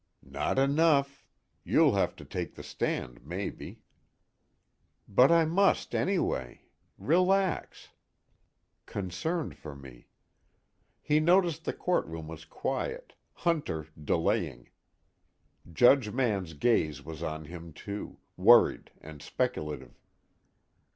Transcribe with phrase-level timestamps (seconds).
[0.25, 1.27] "Not enough.
[1.63, 3.81] You'll have to take the stand, maybe."
[5.07, 6.63] "But I must anyway.
[6.97, 7.89] Relax."
[8.87, 10.07] Concerned for me.
[11.03, 13.13] He noticed the courtroom was quiet,
[13.45, 14.71] Hunter delaying.
[15.71, 20.01] Judge Mann's gaze was on him too, worried and speculative.